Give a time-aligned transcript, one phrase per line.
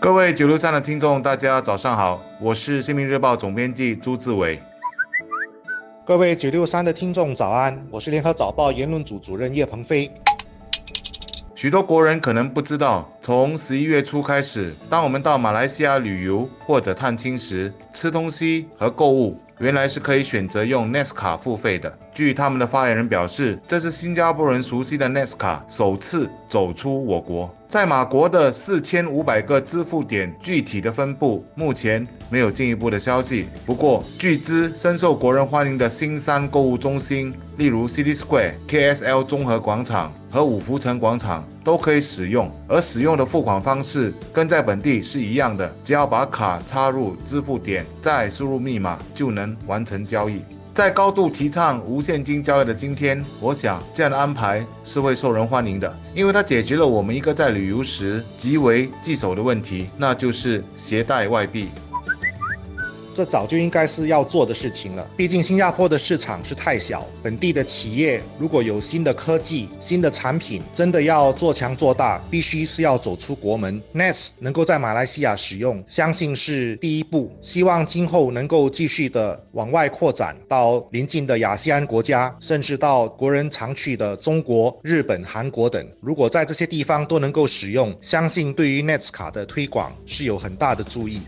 [0.00, 4.62] 各位九六三的听众，大家早上好，我是《新民日报》总编辑朱志伟。
[6.04, 10.08] 各位九六三的听众早安，我是联合早报言论组主任叶鹏飞。
[11.56, 19.36] 许多国人可能不知道，从十一月初开始，当我们到马来西亚旅游或者探亲时，吃东西和购物。
[19.58, 21.92] 原来是可以选择用 NES 卡付费的。
[22.14, 27.52] 据他们的发言人表示，这是新加坡人熟悉的 NES 卡首次走出我国。
[27.68, 33.44] 在马国的四千五百个支付点具体的分布，目前没有进一步的消息。
[33.66, 42.50] 不过，据知深受国人欢迎的新山购物中心，例如 City Square、KSL 综合广场和五福城广场，都可以使用。
[42.66, 49.54] 而使用的付款方式跟在本地是一样的，只要把卡插入支付点，再输入密码，就能。
[49.66, 50.40] 完成交易，
[50.78, 61.68] 在高度提倡无现金交易的今天，我想这样的安排是会受人欢迎的，因为它解决了我们一个在旅游时极为棘手的问题，那就是携带外币。
[63.18, 65.04] 这早就应该是要做的事情了。
[65.16, 73.82] 毕竟新加坡的市场是太小，本地的企业如果有新的科技、新的产品，真的要做强做大，必须是要走出国门。
[73.92, 77.36] NETS 能够在马来西亚使用，相信是第一步。
[77.40, 85.84] 希望今后能够继续的往外扩展到邻近的亚细安国家，甚至到国人常去的中国、日本、韩国等。
[86.00, 91.20] 如果在这些地方都能够使用，相信对于 NETS 卡的推广是有很大的注意。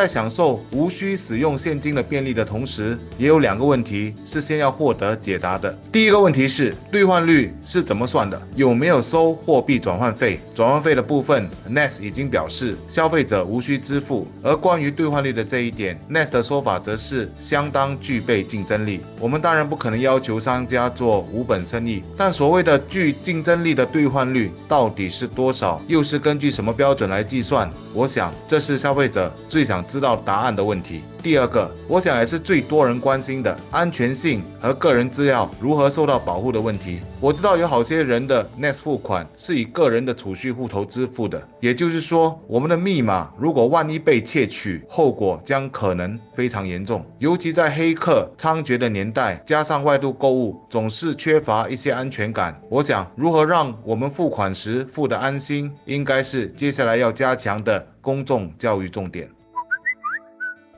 [0.00, 5.78] 在享受无需使用现金的便利的同时，也有两个问题是先要获得解答的。
[5.92, 8.40] 第一个问题是兑换率是怎么算的？
[8.56, 10.40] 有没有收货币转换费？
[10.54, 14.26] 转换费的部分，Nest 已经表示消费者无需支付。
[14.42, 19.00] 而关于兑换率的这一点，Nest 的说法则是相当具备竞争力。
[19.20, 25.78] 我们当然不可能要求商家做无本生意，但所谓的具竞争力的兑换率到底是多少？
[25.88, 27.68] 又是根据什么标准来计算？
[27.92, 29.84] 我想这是消费者最想。
[29.90, 31.02] 知道答案的问题。
[31.22, 37.00] 第二个，我想也是最多人关心的安全性和个人资料如何受到保护的问题。
[37.20, 47.04] 我知道有好些人的 Next 付款是以个人的储蓄户头支付的，也就是说，我们的密码如果万一被窃取，后果将可能非常严重。
[47.18, 52.58] 尤其在黑客猖獗的年代，加上外度购物，总是缺乏一些安全感。
[52.70, 59.28] 我想，如何让我们付款时付得安心，应该是接下来要加强的公众教育重点。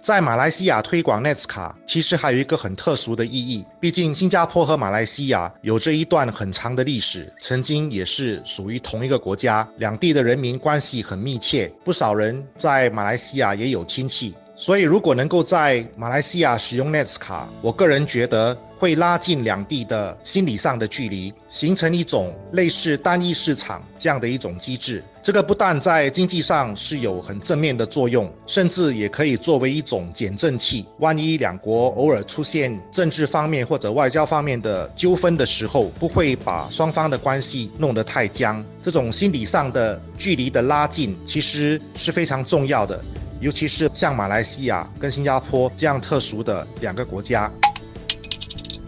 [0.03, 3.65] 在马来西亚推广 NETS 卡，其实还有一个很特殊的意义。
[3.79, 14.35] 毕竟新加坡和马来西亚有着一段很长的历史，曾经也是属于同一个国家，两地的人民关系很密切，不少人在马来西亚也有亲戚。
[14.57, 25.03] 所以，如果能够在马来西亚使用 NETS 卡，我个人觉得会拉近两地的心理上的距离，形成一种类似单一市场这样的一种机制。
[25.23, 30.85] 这个不但在经济上是有很正面的作用，甚至也可以作为一种减震器。
[30.99, 38.65] 万一两国偶尔出现政治方面或者外交方面的纠纷的时候，不会把双方的关系弄得太僵。
[38.83, 43.01] 这种心理上的距离的拉近，其实是非常重要的。
[43.39, 47.49] 尤其是像马来西亚跟新加坡这样特殊的两个国家。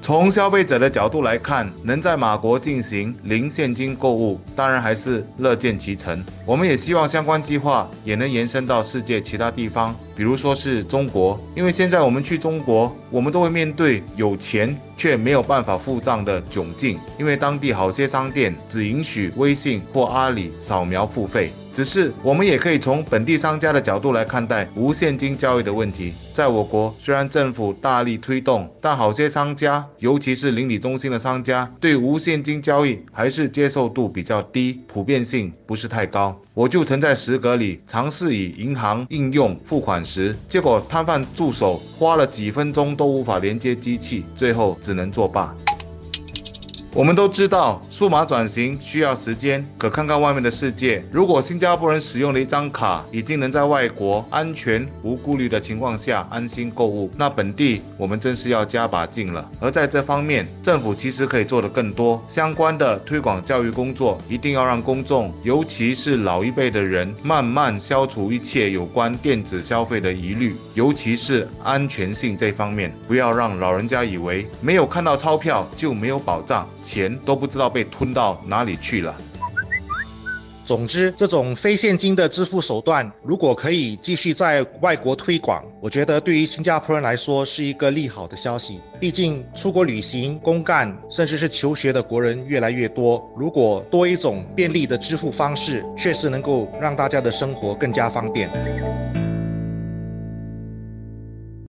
[0.04, 6.22] 从消费者的角度来看，能在马国进行零现金购物，当然还是乐见其成。
[6.44, 21.50] 我们也希望相关计划也能延伸到世界其他地方，比如说是中国，因为现在我们去中国，我们都会面对有钱却没有办法付账的窘境，因为当地好些商店只允许微信或阿里扫描付费。
[21.74, 26.12] 只是我们也可以从本地商家的角度来看待无现金交易的问题。
[26.32, 36.40] 在我国，虽然政府大力推动，但好些商家，尤其是邻里中心的商家，对无现金交易还是接受度比较低，普遍性不是太高。
[36.54, 45.52] 我就曾在食阁里尝试以银行应用付款时，结果摊贩助手花了几分钟都无法连接机器，最后只能作罢。
[46.94, 49.66] 我们都知道，数码转型需要时间。
[49.76, 59.44] 可看看外面的世界，如果新加坡人使用了一张卡已经能在外国安全无顾虑的情况下安心购物，那本地我们真是要加把劲了。
[59.58, 62.22] 而在这方面，政府其实可以做得更多。
[62.28, 76.64] 相关的推广教育工作，一定要让公众，尤其是老一辈的人，慢慢消除一切有关电子消费的疑虑，尤其是安全性这方面，不要让老人家以为没有看到钞票就没有保障。
[76.84, 79.16] 钱都不知道被吞到哪里去了。
[80.66, 88.80] 总之，这种非现金的支付手段，如果可以继续在外国推广，我觉得对于新加坡人来说是一个利好的消息。
[88.98, 98.48] 毕竟出国旅行、公干，甚至是求学的国人越来越多，如果多一种便利的支付方式，确实能够让大家的生活更加方便。